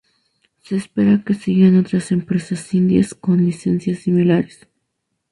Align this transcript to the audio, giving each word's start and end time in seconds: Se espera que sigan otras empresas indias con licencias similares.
Se 0.63 0.77
espera 0.77 1.23
que 1.23 1.35
sigan 1.35 1.77
otras 1.77 2.11
empresas 2.11 2.73
indias 2.73 3.13
con 3.13 3.45
licencias 3.45 3.99
similares. 3.99 4.67